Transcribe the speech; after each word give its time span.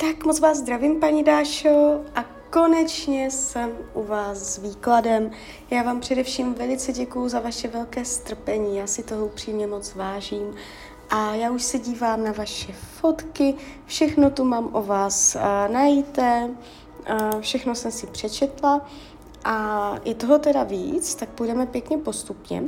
Tak 0.00 0.24
moc 0.24 0.40
vás 0.40 0.58
zdravím, 0.58 1.00
paní 1.00 1.24
Dášo, 1.24 2.00
a 2.14 2.24
konečně 2.50 3.30
jsem 3.30 3.70
u 3.94 4.02
vás 4.02 4.38
s 4.38 4.58
výkladem. 4.58 5.30
Já 5.70 5.82
vám 5.82 6.00
především 6.00 6.54
velice 6.54 6.92
děkuju 6.92 7.28
za 7.28 7.40
vaše 7.40 7.68
velké 7.68 8.04
strpení, 8.04 8.76
já 8.76 8.86
si 8.86 9.02
toho 9.02 9.26
upřímně 9.26 9.66
moc 9.66 9.94
vážím. 9.94 10.54
A 11.10 11.34
já 11.34 11.50
už 11.50 11.62
se 11.62 11.78
dívám 11.78 12.24
na 12.24 12.32
vaše 12.32 12.72
fotky, 12.72 13.54
všechno 13.86 14.30
tu 14.30 14.44
mám 14.44 14.68
o 14.72 14.82
vás 14.82 15.36
najíte, 15.68 16.50
všechno 17.40 17.74
jsem 17.74 17.90
si 17.92 18.06
přečetla 18.06 18.88
a 19.48 19.94
je 20.04 20.14
toho 20.14 20.38
teda 20.38 20.62
víc, 20.62 21.14
tak 21.14 21.28
půjdeme 21.28 21.66
pěkně 21.66 21.98
postupně. 21.98 22.62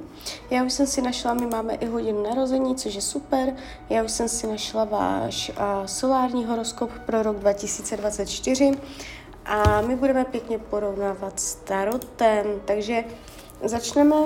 Já 0.50 0.64
už 0.64 0.72
jsem 0.72 0.86
si 0.86 1.02
našla, 1.02 1.34
my 1.34 1.46
máme 1.46 1.74
i 1.74 1.86
hodinu 1.86 2.22
narození, 2.22 2.76
což 2.76 2.94
je 2.94 3.00
super. 3.00 3.54
Já 3.90 4.02
už 4.02 4.12
jsem 4.12 4.29
si 4.29 4.46
našla 4.46 4.84
váš 4.84 5.50
uh, 5.50 5.56
solární 5.86 6.44
horoskop 6.44 6.90
pro 7.06 7.22
rok 7.22 7.38
2024 7.38 8.72
a 9.44 9.80
my 9.80 9.96
budeme 9.96 10.24
pěkně 10.24 10.58
porovnávat 10.58 11.40
s 11.40 11.54
tarotem. 11.54 12.46
Takže 12.64 13.04
začneme 13.64 14.16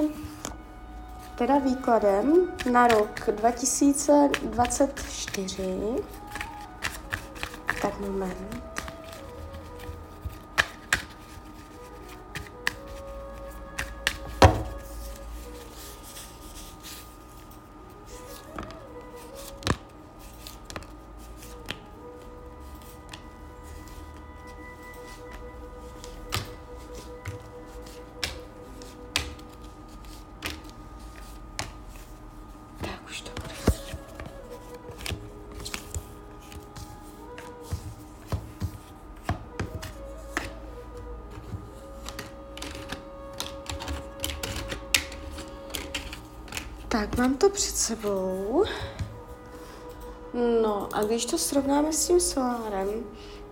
teda 1.39 1.59
výkladem 1.59 2.53
na 2.73 2.87
rok 2.87 3.21
2024. 3.27 5.79
Tak 7.83 8.01
moment. 8.01 8.74
Tak, 46.95 47.19
mám 47.19 47.35
to 47.35 47.51
před 47.51 47.77
sebou. 47.77 48.65
No 50.63 50.89
a 50.93 51.03
když 51.03 51.27
to 51.27 51.39
srovnáme 51.39 51.93
s 51.93 52.07
tím 52.07 52.21
solárem, 52.21 52.89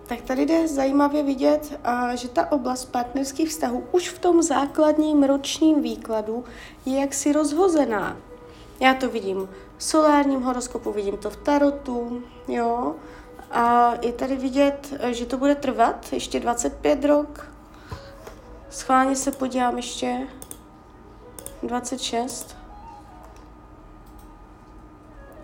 tak 0.07 0.21
tady 0.21 0.45
jde 0.45 0.67
zajímavě 0.67 1.23
vidět, 1.23 1.79
že 2.13 2.29
ta 2.29 2.51
oblast 2.51 2.85
partnerských 2.85 3.49
vztahů 3.49 3.83
už 3.91 4.09
v 4.09 4.19
tom 4.19 4.43
základním 4.43 5.23
ročním 5.23 5.81
výkladu 5.81 6.43
je 6.85 6.99
jaksi 6.99 7.31
rozhozená. 7.31 8.17
Já 8.79 8.93
to 8.93 9.09
vidím 9.09 9.49
v 9.77 9.83
solárním 9.83 10.41
horoskopu, 10.41 10.91
vidím 10.91 11.17
to 11.17 11.29
v 11.29 11.37
tarotu, 11.37 12.23
jo. 12.47 12.95
A 13.51 13.93
je 14.01 14.13
tady 14.13 14.35
vidět, 14.35 14.93
že 15.11 15.25
to 15.25 15.37
bude 15.37 15.55
trvat 15.55 16.13
ještě 16.13 16.39
25 16.39 17.05
rok. 17.05 17.47
Schválně 18.69 19.15
se 19.15 19.31
podívám 19.31 19.77
ještě. 19.77 20.27
26. 21.63 22.62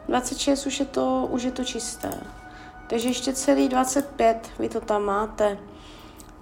26 0.09 0.65
už 0.65 0.79
je 0.79 0.85
to, 0.85 1.27
už 1.31 1.43
je 1.43 1.51
to 1.51 1.63
čisté. 1.63 2.11
Takže 2.87 3.09
ještě 3.09 3.33
celý 3.33 3.69
25 3.69 4.49
vy 4.59 4.69
to 4.69 4.81
tam 4.81 5.03
máte. 5.03 5.57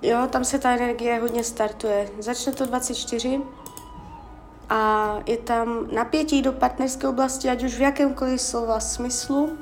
Jo, 0.01 0.27
tam 0.29 0.45
se 0.45 0.59
ta 0.59 0.71
energie 0.71 1.19
hodně 1.19 1.43
startuje. 1.43 2.09
Začne 2.19 2.51
to 2.53 2.65
24 2.65 3.41
a 4.69 5.13
je 5.25 5.37
tam 5.37 5.87
napětí 5.91 6.41
do 6.41 6.51
partnerské 6.53 7.07
oblasti, 7.07 7.49
ať 7.49 7.63
už 7.63 7.75
v 7.75 7.81
jakémkoliv 7.81 8.41
slova 8.41 8.79
smyslu, 8.79 9.57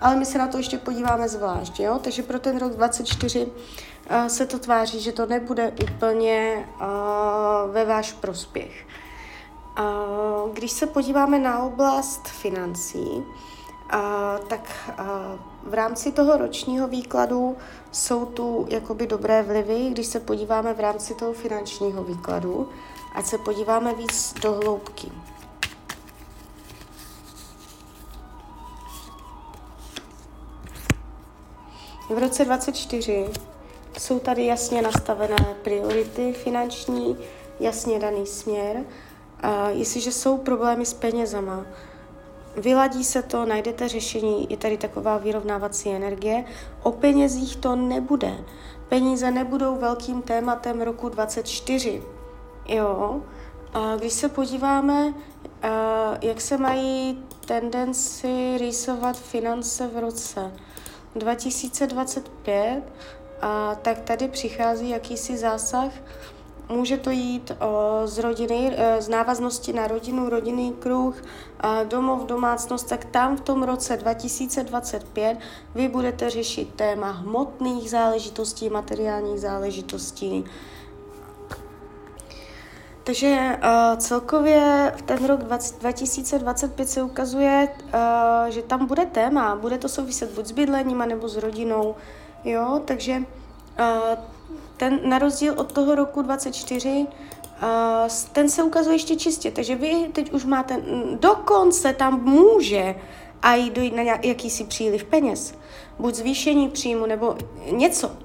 ale 0.00 0.16
my 0.16 0.24
se 0.24 0.38
na 0.38 0.46
to 0.46 0.56
ještě 0.56 0.78
podíváme 0.78 1.28
zvlášť, 1.28 1.80
jo? 1.80 1.98
Takže 2.02 2.22
pro 2.22 2.38
ten 2.38 2.58
rok 2.58 2.72
24 2.72 3.44
uh, 3.44 3.52
eh, 4.08 4.28
se 4.28 4.46
to 4.46 4.58
tváří, 4.58 5.00
že 5.00 5.12
to 5.12 5.26
nebude 5.26 5.72
úplně 5.92 6.66
uh, 6.80 7.72
ve 7.72 7.84
váš 7.84 8.12
prospěch. 8.12 8.86
Když 10.52 10.72
se 10.72 10.86
podíváme 10.86 11.38
na 11.38 11.62
oblast 11.62 12.28
financí, 12.28 13.24
tak 14.48 14.92
v 15.62 15.74
rámci 15.74 16.12
toho 16.12 16.36
ročního 16.36 16.88
výkladu 16.88 17.56
jsou 17.92 18.26
tu 18.26 18.66
jakoby 18.68 19.06
dobré 19.06 19.42
vlivy, 19.42 19.88
když 19.90 20.06
se 20.06 20.20
podíváme 20.20 20.74
v 20.74 20.80
rámci 20.80 21.14
toho 21.14 21.32
finančního 21.32 22.04
výkladu, 22.04 22.68
ať 23.14 23.26
se 23.26 23.38
podíváme 23.38 23.94
víc 23.94 24.34
do 24.42 24.52
hloubky. 24.52 25.12
V 32.08 32.18
roce 32.18 32.44
2024 32.44 33.30
jsou 33.98 34.18
tady 34.18 34.46
jasně 34.46 34.82
nastavené 34.82 35.56
priority 35.62 36.32
finanční, 36.32 37.18
jasně 37.60 37.98
daný 37.98 38.26
směr 38.26 38.84
a 39.40 39.68
jestliže 39.68 40.12
jsou 40.12 40.38
problémy 40.38 40.86
s 40.86 40.94
penězama, 40.94 41.66
vyladí 42.56 43.04
se 43.04 43.22
to, 43.22 43.44
najdete 43.44 43.88
řešení, 43.88 44.46
je 44.50 44.56
tady 44.56 44.76
taková 44.76 45.18
vyrovnávací 45.18 45.90
energie. 45.90 46.44
O 46.82 46.92
penězích 46.92 47.56
to 47.56 47.76
nebude. 47.76 48.44
Peníze 48.88 49.30
nebudou 49.30 49.76
velkým 49.76 50.22
tématem 50.22 50.80
roku 50.80 51.08
24. 51.08 52.02
Jo, 52.68 53.22
a 53.74 53.96
když 53.96 54.12
se 54.12 54.28
podíváme, 54.28 55.14
jak 56.22 56.40
se 56.40 56.58
mají 56.58 57.24
tendenci 57.46 58.58
rýsovat 58.58 59.16
finance 59.16 59.86
v 59.86 59.98
roce 59.98 60.52
2025, 61.14 62.82
a 63.42 63.74
tak 63.74 63.98
tady 64.00 64.28
přichází 64.28 64.90
jakýsi 64.90 65.36
zásah 65.36 65.92
Může 66.68 66.96
to 66.96 67.10
jít 67.10 67.52
o, 67.60 68.00
z 68.04 68.18
rodiny, 68.18 68.72
e, 68.76 69.02
z 69.02 69.08
návaznosti 69.08 69.72
na 69.72 69.86
rodinu, 69.86 70.28
rodinný 70.28 70.72
kruh, 70.72 71.22
domov, 71.88 72.24
domácnost, 72.24 72.88
tak 72.88 73.04
tam 73.04 73.36
v 73.36 73.40
tom 73.40 73.62
roce 73.62 73.96
2025 73.96 75.38
vy 75.74 75.88
budete 75.88 76.30
řešit 76.30 76.74
téma 76.74 77.10
hmotných 77.10 77.90
záležitostí, 77.90 78.70
materiálních 78.70 79.40
záležitostí. 79.40 80.44
Takže 83.04 83.58
celkově 83.96 84.92
v 84.96 85.02
ten 85.02 85.26
rok 85.26 85.42
20, 85.42 85.80
2025 85.80 86.88
se 86.88 87.02
ukazuje, 87.02 87.68
že 88.48 88.62
tam 88.62 88.86
bude 88.86 89.06
téma, 89.06 89.56
bude 89.56 89.78
to 89.78 89.88
souviset 89.88 90.30
buď 90.30 90.46
s 90.46 90.52
bydlením, 90.52 90.98
nebo 90.98 91.28
s 91.28 91.36
rodinou, 91.36 91.94
jo, 92.44 92.82
takže 92.84 93.22
ten 94.76 95.00
na 95.02 95.18
rozdíl 95.18 95.54
od 95.56 95.72
toho 95.72 95.94
roku 95.94 96.22
24, 96.22 97.06
uh, 97.06 97.06
ten 98.32 98.48
se 98.48 98.62
ukazuje 98.62 98.94
ještě 98.94 99.16
čistě, 99.16 99.50
takže 99.50 99.76
vy 99.76 100.10
teď 100.12 100.32
už 100.32 100.44
máte, 100.44 100.82
dokonce 101.20 101.92
tam 101.92 102.24
může 102.24 102.94
a 103.42 103.54
jít 103.54 103.72
dojít 103.72 103.96
na 103.96 104.02
jakýsi 104.02 104.64
příliv 104.64 105.04
peněz, 105.04 105.54
buď 105.98 106.14
zvýšení 106.14 106.68
příjmu 106.68 107.06
nebo 107.06 107.36
něco, 107.70 108.16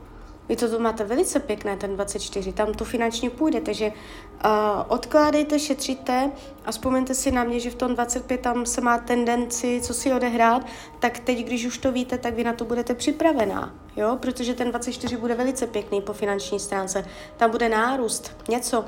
vy 0.52 0.58
to 0.58 0.70
tu 0.70 0.80
máte 0.80 1.04
velice 1.04 1.40
pěkné, 1.40 1.78
ten 1.78 1.96
24, 1.96 2.54
tam 2.54 2.74
to 2.74 2.86
finančně 2.86 3.30
půjde, 3.30 3.62
takže 3.62 3.88
uh, 3.88 4.52
odkládejte, 4.88 5.60
šetříte 5.60 6.32
a 6.66 6.72
vzpomeňte 6.72 7.16
si 7.16 7.32
na 7.32 7.44
mě, 7.44 7.60
že 7.60 7.70
v 7.70 7.76
tom 7.76 7.96
25 7.96 8.42
tam 8.42 8.66
se 8.66 8.82
má 8.82 8.98
tendenci, 8.98 9.82
co 9.84 9.94
si 9.94 10.14
odehrát, 10.14 10.66
tak 11.00 11.20
teď, 11.20 11.46
když 11.46 11.66
už 11.66 11.78
to 11.78 11.92
víte, 11.92 12.18
tak 12.18 12.34
vy 12.34 12.44
na 12.44 12.54
to 12.54 12.66
budete 12.66 12.96
připravená, 12.96 13.76
jo, 13.96 14.18
protože 14.22 14.54
ten 14.54 14.70
24 14.70 15.18
bude 15.18 15.36
velice 15.36 15.68
pěkný 15.68 16.02
po 16.02 16.14
finanční 16.14 16.60
stránce, 16.60 17.06
tam 17.38 17.52
bude 17.52 17.70
nárůst, 17.70 18.32
něco, 18.50 18.86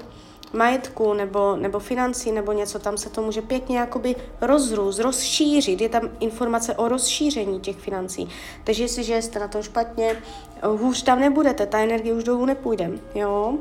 majetku 0.54 1.14
nebo, 1.14 1.56
nebo 1.56 1.80
financí 1.80 2.32
nebo 2.32 2.52
něco, 2.52 2.80
tam 2.80 2.98
se 2.98 3.10
to 3.10 3.22
může 3.22 3.42
pěkně 3.42 3.78
jakoby 3.78 4.16
rozrůst, 4.42 5.00
rozšířit. 5.00 5.82
Je 5.82 5.90
tam 5.90 6.10
informace 6.20 6.76
o 6.76 6.88
rozšíření 6.88 7.60
těch 7.60 7.76
financí. 7.76 8.30
Takže 8.64 8.84
jestliže 8.84 9.22
jste 9.22 9.40
na 9.40 9.48
tom 9.48 9.62
špatně, 9.62 10.22
hůř 10.64 11.04
tam 11.04 11.20
nebudete, 11.20 11.66
ta 11.66 11.80
energie 11.80 12.14
už 12.14 12.24
dolů 12.24 12.46
nepůjde, 12.46 12.92
jo. 13.16 13.58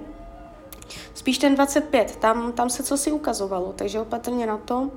Spíš 1.14 1.38
ten 1.38 1.54
25, 1.54 2.16
tam, 2.16 2.52
tam 2.52 2.70
se 2.70 2.82
co 2.82 2.96
si 2.96 3.12
ukazovalo, 3.12 3.72
takže 3.76 4.00
opatrně 4.00 4.46
na 4.46 4.56
to. 4.56 4.78
Uh, 4.78 4.90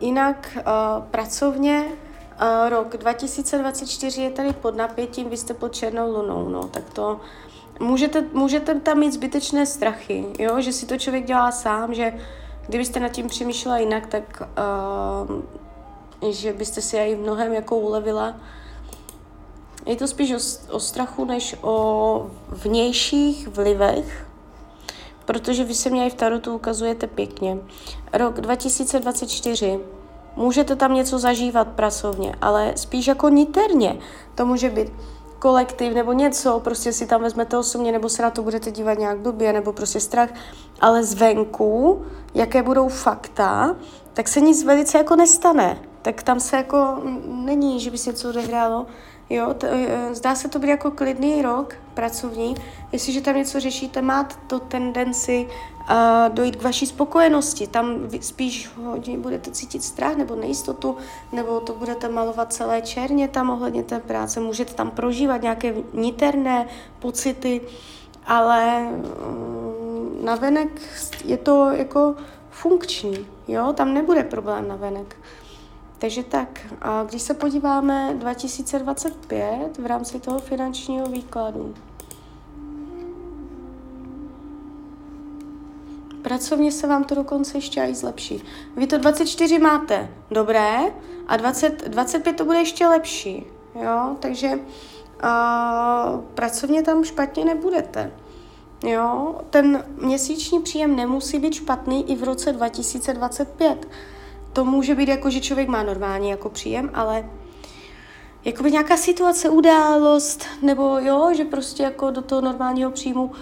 jinak 0.00 0.56
uh, 0.56 1.04
pracovně 1.04 1.84
uh, 1.84 2.68
rok 2.68 2.96
2024 2.96 4.22
je 4.22 4.30
tady 4.30 4.52
pod 4.52 4.76
napětím, 4.76 5.30
vy 5.30 5.36
jste 5.36 5.54
pod 5.54 5.74
černou 5.74 6.12
lunou, 6.12 6.48
no, 6.48 6.68
tak 6.68 6.90
to 6.90 7.20
můžete, 7.80 8.24
můžete 8.32 8.74
tam 8.74 8.98
mít 8.98 9.12
zbytečné 9.12 9.66
strachy, 9.66 10.24
jo? 10.38 10.60
že 10.60 10.72
si 10.72 10.86
to 10.86 10.98
člověk 10.98 11.24
dělá 11.24 11.50
sám, 11.50 11.94
že 11.94 12.12
kdybyste 12.66 13.00
nad 13.00 13.08
tím 13.08 13.26
přemýšlela 13.26 13.78
jinak, 13.78 14.06
tak 14.06 14.42
uh, 16.22 16.32
že 16.32 16.52
byste 16.52 16.82
si 16.82 16.96
i 16.96 17.16
mnohem 17.16 17.52
jako 17.52 17.76
ulevila. 17.76 18.36
Je 19.86 19.96
to 19.96 20.08
spíš 20.08 20.32
o, 20.32 20.74
o 20.74 20.80
strachu 20.80 21.24
než 21.24 21.56
o 21.62 22.30
vnějších 22.48 23.48
vlivech, 23.48 24.26
protože 25.24 25.64
vy 25.64 25.74
se 25.74 25.90
mě 25.90 26.06
i 26.06 26.10
v 26.10 26.14
Tarotu 26.14 26.54
ukazujete 26.54 27.06
pěkně. 27.06 27.58
Rok 28.12 28.40
2024. 28.40 29.80
Můžete 30.36 30.76
tam 30.76 30.94
něco 30.94 31.18
zažívat 31.18 31.68
pracovně, 31.68 32.34
ale 32.40 32.72
spíš 32.76 33.06
jako 33.06 33.28
niterně. 33.28 33.98
To 34.34 34.46
může 34.46 34.70
být 34.70 34.92
kolektiv 35.38 35.94
nebo 35.94 36.12
něco, 36.12 36.60
prostě 36.60 36.92
si 36.92 37.06
tam 37.06 37.22
vezmete 37.22 37.56
osobně, 37.56 37.92
nebo 37.92 38.08
se 38.08 38.22
na 38.22 38.30
to 38.30 38.42
budete 38.42 38.70
dívat 38.70 38.98
nějak 38.98 39.18
blbě, 39.18 39.52
nebo 39.52 39.72
prostě 39.72 40.00
strach, 40.00 40.30
ale 40.80 41.04
zvenku, 41.04 42.02
jaké 42.34 42.62
budou 42.62 42.88
fakta, 42.88 43.76
tak 44.12 44.28
se 44.28 44.40
nic 44.40 44.64
velice 44.64 44.98
jako 44.98 45.16
nestane. 45.16 45.78
Tak 46.02 46.22
tam 46.22 46.40
se 46.40 46.56
jako 46.56 46.98
není, 47.24 47.80
že 47.80 47.90
by 47.90 47.98
se 47.98 48.10
něco 48.10 48.28
odehrálo. 48.28 48.86
Jo, 49.30 49.54
t- 49.54 49.68
e, 49.70 50.14
zdá 50.14 50.34
se 50.34 50.48
to 50.48 50.58
být 50.58 50.68
jako 50.68 50.90
klidný 50.90 51.42
rok 51.42 51.74
pracovní. 51.94 52.54
Jestliže 52.92 53.20
tam 53.20 53.36
něco 53.36 53.60
řešíte, 53.60 54.02
máte 54.02 54.34
to 54.46 54.58
tendenci 54.58 55.46
uh, 55.90 56.34
dojít 56.34 56.56
k 56.56 56.62
vaší 56.62 56.86
spokojenosti. 56.86 57.66
Tam 57.66 57.96
spíš 58.20 58.70
hodně 58.76 59.18
budete 59.18 59.50
cítit 59.50 59.82
strach 59.82 60.16
nebo 60.16 60.34
nejistotu, 60.34 60.96
nebo 61.32 61.60
to 61.60 61.72
budete 61.72 62.08
malovat 62.08 62.52
celé 62.52 62.82
černě 62.82 63.28
tam 63.28 63.50
ohledně 63.50 63.82
té 63.82 63.98
práce. 63.98 64.40
Můžete 64.40 64.74
tam 64.74 64.90
prožívat 64.90 65.42
nějaké 65.42 65.74
niterné 65.92 66.66
pocity, 66.98 67.60
ale 68.26 68.88
um, 69.28 70.24
navenek 70.24 70.80
je 71.24 71.36
to 71.36 71.70
jako 71.70 72.14
funkční, 72.50 73.26
jo, 73.48 73.72
tam 73.72 73.94
nebude 73.94 74.22
problém 74.22 74.68
navenek. 74.68 75.16
Takže 75.98 76.22
tak, 76.22 76.60
a 76.82 77.04
když 77.04 77.22
se 77.22 77.34
podíváme 77.34 78.14
2025 78.14 79.78
v 79.78 79.86
rámci 79.86 80.20
toho 80.20 80.38
finančního 80.38 81.06
výkladu, 81.06 81.74
Pracovně 86.22 86.72
se 86.72 86.86
vám 86.86 87.04
to 87.04 87.14
dokonce 87.14 87.58
ještě 87.58 87.80
i 87.80 87.94
zlepší. 87.94 88.44
Vy 88.76 88.86
to 88.86 88.98
24 88.98 89.58
máte 89.58 90.08
dobré 90.30 90.78
a 91.26 91.36
20, 91.36 91.88
25 91.88 92.36
to 92.36 92.44
bude 92.44 92.58
ještě 92.58 92.86
lepší. 92.86 93.46
Jo, 93.82 94.16
takže 94.20 94.48
uh, 94.54 96.20
pracovně 96.34 96.82
tam 96.82 97.04
špatně 97.04 97.44
nebudete. 97.44 98.12
Jo, 98.84 99.34
ten 99.50 99.84
měsíční 99.96 100.60
příjem 100.60 100.96
nemusí 100.96 101.38
být 101.38 101.54
špatný 101.54 102.10
i 102.10 102.16
v 102.16 102.24
roce 102.24 102.52
2025 102.52 103.88
to 104.52 104.64
může 104.64 104.94
být 104.94 105.08
jako, 105.08 105.30
že 105.30 105.40
člověk 105.40 105.68
má 105.68 105.82
normální 105.82 106.30
jako 106.30 106.48
příjem, 106.48 106.90
ale 106.94 107.30
jakoby 108.44 108.72
nějaká 108.72 108.96
situace, 108.96 109.48
událost, 109.48 110.44
nebo 110.62 110.98
jo, 110.98 111.30
že 111.36 111.44
prostě 111.44 111.82
jako 111.82 112.10
do 112.10 112.22
toho 112.22 112.40
normálního 112.40 112.90
příjmu, 112.90 113.24
uh, 113.24 113.32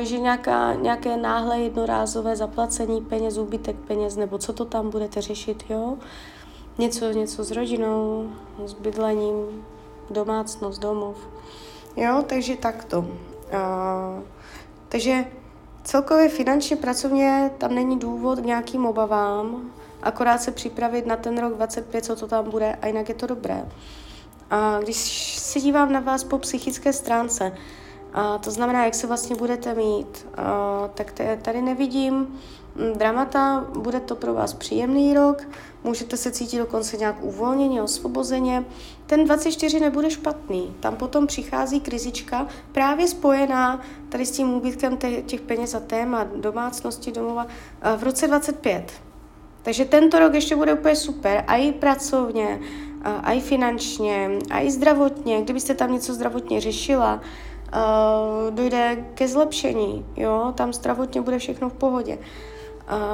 že 0.00 0.18
nějaká, 0.18 0.74
nějaké 0.74 1.16
náhle 1.16 1.58
jednorázové 1.58 2.36
zaplacení 2.36 3.00
peněz, 3.00 3.38
úbytek 3.38 3.76
peněz, 3.76 4.16
nebo 4.16 4.38
co 4.38 4.52
to 4.52 4.64
tam 4.64 4.90
budete 4.90 5.20
řešit, 5.22 5.64
jo. 5.68 5.96
Něco, 6.78 7.10
něco 7.10 7.44
s 7.44 7.50
rodinou, 7.50 8.30
s 8.64 8.72
bydlením, 8.72 9.64
domácnost, 10.10 10.82
domov. 10.82 11.16
Jo, 11.96 12.24
takže 12.26 12.56
takto. 12.56 12.98
Uh, 12.98 13.06
takže 14.88 15.24
celkově 15.86 16.28
finančně, 16.28 16.76
pracovně 16.76 17.50
tam 17.58 17.74
není 17.74 17.98
důvod 17.98 18.40
k 18.40 18.44
nějakým 18.44 18.86
obavám 18.86 19.70
akorát 20.02 20.42
se 20.42 20.50
připravit 20.50 21.06
na 21.06 21.16
ten 21.16 21.38
rok 21.38 21.54
25, 21.54 22.04
co 22.04 22.16
to 22.16 22.26
tam 22.26 22.50
bude 22.50 22.76
a 22.82 22.86
jinak 22.86 23.08
je 23.08 23.14
to 23.14 23.26
dobré. 23.26 23.68
A 24.50 24.78
když 24.82 24.98
se 25.38 25.60
dívám 25.60 25.92
na 25.92 26.00
vás 26.00 26.24
po 26.24 26.38
psychické 26.38 26.92
stránce, 26.92 27.52
a 28.12 28.38
to 28.38 28.50
znamená, 28.50 28.84
jak 28.84 28.94
se 28.94 29.06
vlastně 29.06 29.36
budete 29.36 29.74
mít, 29.74 30.26
a, 30.36 30.88
tak 30.94 31.12
tady 31.42 31.62
nevidím 31.62 32.40
dramata, 32.94 33.66
bude 33.78 34.00
to 34.00 34.16
pro 34.16 34.34
vás 34.34 34.54
příjemný 34.54 35.14
rok, 35.14 35.42
můžete 35.86 36.16
se 36.16 36.30
cítit 36.30 36.58
dokonce 36.58 36.96
nějak 36.96 37.16
uvolněně, 37.20 37.82
osvobozeně. 37.82 38.64
Ten 39.06 39.24
24 39.24 39.80
nebude 39.80 40.10
špatný, 40.10 40.76
tam 40.80 40.96
potom 40.96 41.26
přichází 41.26 41.80
krizička 41.80 42.46
právě 42.72 43.08
spojená 43.08 43.80
tady 44.08 44.26
s 44.26 44.30
tím 44.30 44.54
úbytkem 44.54 44.96
těch 45.26 45.40
peněz 45.40 45.74
a 45.74 45.80
téma 45.80 46.24
domácnosti 46.24 47.12
domova 47.12 47.46
v 47.96 48.02
roce 48.02 48.28
25. 48.28 48.92
Takže 49.62 49.84
tento 49.84 50.18
rok 50.18 50.34
ještě 50.34 50.56
bude 50.56 50.74
úplně 50.74 50.96
super, 50.96 51.44
a 51.46 51.56
i 51.56 51.72
pracovně, 51.72 52.60
a 53.04 53.32
i 53.32 53.40
finančně, 53.40 54.30
a 54.50 54.60
i 54.60 54.70
zdravotně. 54.70 55.42
Kdybyste 55.42 55.74
tam 55.74 55.92
něco 55.92 56.14
zdravotně 56.14 56.60
řešila, 56.60 57.20
dojde 58.50 59.06
ke 59.14 59.28
zlepšení, 59.28 60.06
jo, 60.16 60.52
tam 60.56 60.72
zdravotně 60.72 61.20
bude 61.20 61.38
všechno 61.38 61.68
v 61.68 61.72
pohodě. 61.72 62.18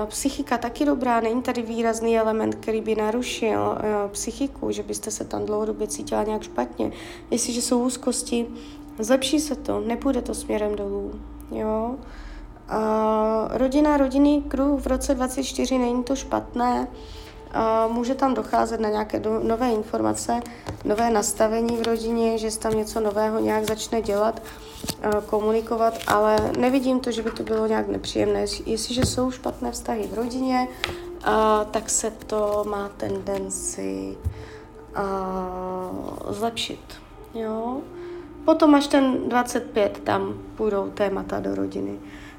Psychika 0.07 0.59
taky 0.59 0.85
dobrá, 0.85 1.21
není 1.21 1.43
tady 1.43 1.63
výrazný 1.63 2.19
element, 2.19 2.55
který 2.55 2.81
by 2.81 2.95
narušil 2.95 3.79
psychiku, 4.13 4.71
že 4.71 4.83
byste 4.83 5.11
se 5.11 5.25
tam 5.25 5.47
dlouhodobě 5.47 5.87
cítila 5.87 6.25
nějak 6.25 6.43
špatně. 6.43 6.93
Jestliže 7.31 7.63
jsou 7.63 7.83
úzkosti, 7.83 8.47
zlepší 8.99 9.41
se 9.41 9.55
to, 9.57 9.81
nepůjde 9.81 10.23
to 10.23 10.35
směrem 10.35 10.77
dolů. 10.77 11.13
Jo? 11.51 11.97
Uh, 12.71 13.57
rodina, 13.57 13.97
rodinný 13.97 14.43
kruh 14.43 14.81
v 14.81 14.87
roce 14.87 15.15
24 15.15 15.79
není 15.79 16.05
to 16.05 16.17
špatné. 16.17 16.89
Může 17.89 18.15
tam 18.15 18.35
docházet 18.35 18.81
na 18.81 18.89
nějaké 18.89 19.21
do, 19.21 19.41
nové 19.43 19.71
informace, 19.71 20.41
nové 20.85 21.11
nastavení 21.11 21.77
v 21.77 21.87
rodině, 21.87 22.39
že 22.39 22.51
se 22.51 22.61
tam 22.61 22.75
něco 22.75 23.01
nového 23.01 23.39
nějak 23.39 23.65
začne 23.65 24.03
dělat, 24.03 24.43
komunikovat, 25.27 25.95
ale 26.07 26.53
nevidím 26.59 27.01
to, 27.01 27.11
že 27.11 27.23
by 27.23 27.31
to 27.31 27.43
bylo 27.43 27.67
nějak 27.67 27.89
nepříjemné. 27.89 28.45
Jestliže 28.67 29.07
jsou 29.07 29.31
špatné 29.31 29.73
vztahy 29.73 30.09
v 30.13 30.15
rodině, 30.15 30.69
tak 31.71 31.91
se 31.91 32.11
to 32.11 32.65
má 32.69 32.89
tendenci 32.97 34.17
zlepšit. 36.29 36.81
Jo? 37.35 37.81
Potom 38.45 38.75
až 38.75 38.87
ten 38.87 39.29
25 39.29 40.01
tam 40.05 40.35
půjdou 40.57 40.91
témata 40.91 41.41
do 41.41 41.55
rodiny. 41.55 41.99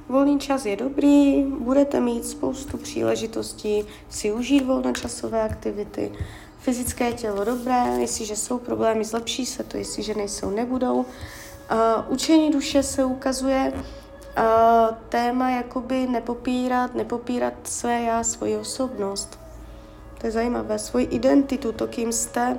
Volný 0.10 0.40
čas 0.40 0.66
je 0.66 0.76
dobrý, 0.76 1.44
budete 1.44 2.00
mít 2.00 2.26
spoustu 2.26 2.78
příležitostí 2.78 3.86
si 4.10 4.32
užít 4.32 4.66
volnočasové 4.66 5.44
aktivity. 5.44 6.12
Fyzické 6.60 7.14
tělo 7.14 7.46
dobré, 7.46 7.86
jestliže 8.00 8.36
jsou 8.36 8.58
problémy, 8.58 9.06
zlepší 9.06 9.46
se 9.46 9.64
to, 9.64 9.78
jestliže 9.78 10.14
nejsou, 10.14 10.50
nebudou. 10.50 10.96
Uh, 11.00 11.06
učení 12.08 12.52
duše 12.52 12.84
se 12.84 13.06
ukazuje 13.06 13.74
uh, 13.74 14.96
téma 15.10 15.50
jakoby 15.50 16.08
nepopírat, 16.08 16.96
nepopírat 16.96 17.54
své 17.64 18.02
já, 18.02 18.24
svoji 18.24 18.58
osobnost. 18.58 19.40
To 20.22 20.28
je 20.28 20.32
zajímavé, 20.32 20.80
svoji 20.80 21.06
identitu, 21.06 21.72
to, 21.72 21.88
kým 21.88 22.12
jste, 22.12 22.58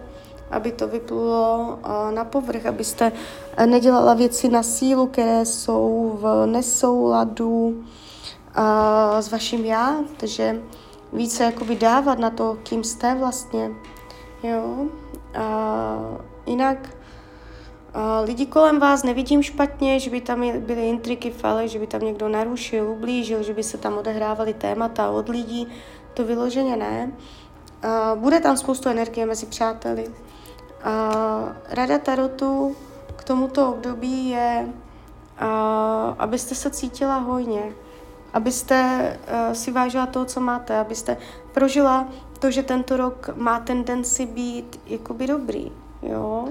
aby 0.50 0.72
to 0.72 0.88
vyplulo 0.88 1.78
na 2.10 2.24
povrch, 2.24 2.66
abyste 2.66 3.12
nedělala 3.66 4.14
věci 4.14 4.48
na 4.48 4.62
sílu, 4.62 5.06
které 5.06 5.46
jsou 5.46 6.18
v 6.20 6.46
nesouladu 6.46 7.84
s 9.20 9.30
vaším 9.30 9.64
já, 9.64 9.96
takže 10.16 10.62
více 11.12 11.44
jakoby 11.44 11.76
dávat 11.76 12.18
na 12.18 12.30
to, 12.30 12.58
kým 12.62 12.84
jste 12.84 13.14
vlastně. 13.14 13.70
Jo. 14.42 14.86
A 15.38 15.96
jinak 16.46 16.78
a 17.94 18.20
lidi 18.20 18.46
kolem 18.46 18.80
vás 18.80 19.02
nevidím 19.02 19.42
špatně, 19.42 20.00
že 20.00 20.10
by 20.10 20.20
tam 20.20 20.60
byly 20.60 20.88
intriky, 20.88 21.30
fale, 21.30 21.68
že 21.68 21.78
by 21.78 21.86
tam 21.86 22.00
někdo 22.00 22.28
narušil, 22.28 22.90
ublížil, 22.90 23.42
že 23.42 23.54
by 23.54 23.62
se 23.62 23.78
tam 23.78 23.98
odehrávaly 23.98 24.54
témata 24.54 25.10
od 25.10 25.28
lidí. 25.28 25.68
To 26.14 26.24
vyloženě 26.24 26.76
ne. 26.76 27.12
A 27.84 28.14
bude 28.14 28.40
tam 28.40 28.56
spoustu 28.56 28.88
energie 28.88 29.26
mezi 29.26 29.46
přáteli. 29.46 30.08
Uh, 30.08 30.14
rada 31.68 31.98
Tarotu 31.98 32.76
k 33.16 33.24
tomuto 33.24 33.70
období 33.70 34.28
je, 34.28 34.66
uh, 34.68 36.14
abyste 36.18 36.54
se 36.54 36.70
cítila 36.70 37.18
hojně, 37.18 37.72
abyste 38.32 39.18
si 39.52 39.70
vážila 39.72 40.06
to, 40.06 40.24
co 40.24 40.40
máte, 40.40 40.78
abyste 40.78 41.16
prožila 41.52 42.08
to, 42.38 42.50
že 42.50 42.62
tento 42.62 42.96
rok 42.96 43.30
má 43.36 43.60
tendenci 43.60 44.26
být 44.26 44.80
jakoby 44.86 45.26
dobrý, 45.26 45.72
jo, 46.02 46.48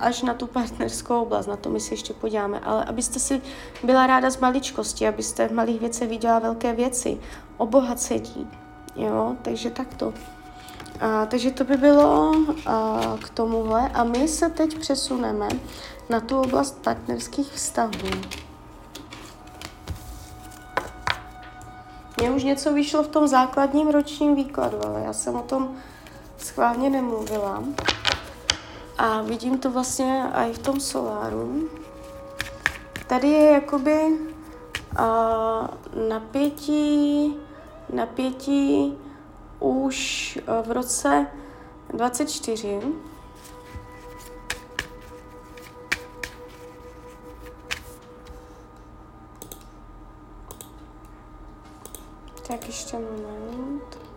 až 0.00 0.22
na 0.22 0.34
tu 0.34 0.46
partnerskou 0.46 1.22
oblast, 1.22 1.46
na 1.46 1.56
to 1.56 1.70
my 1.70 1.80
si 1.80 1.94
ještě 1.94 2.14
podíváme, 2.14 2.60
ale 2.60 2.84
abyste 2.84 3.18
si 3.18 3.42
byla 3.84 4.06
ráda 4.06 4.30
z 4.30 4.36
maličkosti, 4.36 5.08
abyste 5.08 5.48
v 5.48 5.52
malých 5.52 5.80
věcech 5.80 6.08
viděla 6.08 6.38
velké 6.38 6.72
věci, 6.72 7.20
obohacení, 7.56 8.50
jo, 8.96 9.36
takže 9.42 9.70
takto. 9.70 10.14
A, 11.00 11.26
takže 11.26 11.50
to 11.50 11.64
by 11.64 11.76
bylo 11.76 12.32
a, 12.66 13.00
k 13.24 13.30
tomuhle. 13.30 13.88
A 13.88 14.04
my 14.04 14.28
se 14.28 14.48
teď 14.48 14.78
přesuneme 14.78 15.48
na 16.08 16.20
tu 16.20 16.40
oblast 16.40 16.82
partnerských 16.84 17.52
vztahů. 17.52 18.08
Mně 22.20 22.30
už 22.30 22.44
něco 22.44 22.72
vyšlo 22.72 23.02
v 23.02 23.08
tom 23.08 23.28
základním 23.28 23.88
ročním 23.88 24.34
výkladu, 24.34 24.78
ale 24.86 25.02
já 25.04 25.12
jsem 25.12 25.34
o 25.34 25.42
tom 25.42 25.76
schválně 26.38 26.90
nemluvila. 26.90 27.62
A 28.98 29.22
vidím 29.22 29.58
to 29.58 29.70
vlastně 29.70 30.22
i 30.34 30.52
v 30.52 30.58
tom 30.58 30.80
soláru. 30.80 31.68
Tady 33.06 33.28
je 33.28 33.50
jakoby 33.50 34.04
uh, 34.98 36.08
napětí, 36.08 37.36
napětí 37.92 38.98
už 39.60 40.38
uh, 40.48 40.68
v 40.68 40.72
roce 40.72 41.26
24. 41.92 42.80
Tak 52.48 52.66
ještě 52.66 52.96
moment. 52.98 54.07